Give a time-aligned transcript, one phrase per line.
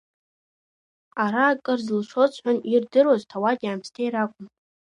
[1.23, 4.47] Ара акыр зылшоз ҳәан ирдыруаз ҭауади-аамсҭеи ракәын.